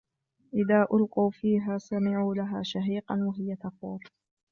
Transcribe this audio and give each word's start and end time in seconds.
إذا 0.53 0.87
ألقوا 0.93 1.29
فيها 1.31 1.77
سمعوا 1.77 2.35
لها 2.35 2.61
شهيقا 2.63 3.15
وهي 3.15 3.55
تفور 3.55 3.99